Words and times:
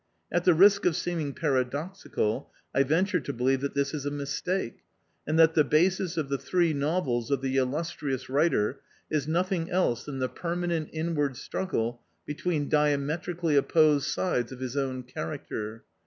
At 0.31 0.45
the 0.45 0.55
risk 0.55 0.87
of 0.87 0.95
seeming 0.95 1.31
paradoxical, 1.31 2.49
I 2.73 2.81
venture 2.81 3.19
to 3.19 3.31
believe 3.31 3.61
that 3.61 3.75
this 3.75 3.93
is 3.93 4.03
a 4.03 4.09
mistake, 4.09 4.79
and 5.27 5.37
that 5.37 5.53
the 5.53 5.63
basis 5.63 6.17
of 6.17 6.27
the 6.27 6.39
three 6.39 6.73
novels 6.73 7.29
of 7.29 7.41
the 7.43 7.55
illus 7.57 7.93
trious 7.95 8.27
writer 8.27 8.81
is 9.11 9.27
nothing 9.27 9.69
else 9.69 10.05
than 10.05 10.17
the 10.17 10.27
permanent 10.27 10.89
inward 10.91 11.37
struggle 11.37 12.01
between 12.25 12.67
diametrically 12.67 13.55
opposed 13.55 14.07
sides 14.07 14.51
of 14.51 14.59
his 14.59 14.75
own 14.75 15.03
character. 15.03 15.83